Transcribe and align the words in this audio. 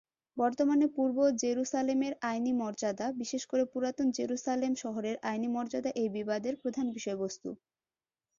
বর্তমানে 0.37 0.85
পূর্ব 0.95 1.17
জেরুসালেমের 1.41 2.13
আইনি 2.23 2.53
মর্যাদা, 2.61 3.07
বিশেষ 3.21 3.43
করে 3.45 3.63
পুরাতন 3.71 4.07
জেরুসালেম 4.11 4.73
শহরের 4.83 5.15
আইনি 5.29 5.49
মর্যাদা 5.55 5.91
এই 5.95 6.09
বিবাদের 6.15 6.53
প্রধান 6.61 6.85
বিষয়বস্তু। 6.97 7.49